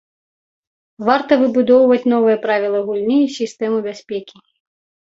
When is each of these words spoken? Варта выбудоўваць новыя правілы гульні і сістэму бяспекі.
Варта 1.09 1.33
выбудоўваць 1.43 2.01
новыя 2.15 2.41
правілы 2.49 2.79
гульні 2.91 3.21
і 3.29 3.31
сістэму 3.39 3.77
бяспекі. 3.89 4.37